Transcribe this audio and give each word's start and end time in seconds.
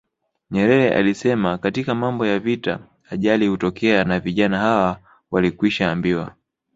Nyerere 0.51 0.93
alisema 0.95 1.57
katika 1.57 1.95
mambo 1.95 2.25
ya 2.25 2.39
vita 2.39 2.79
ajali 3.09 3.47
hutokea 3.47 4.03
na 4.03 4.19
vijana 4.19 4.59
hawa 4.59 4.99
walikwishaambiwa 5.31 6.35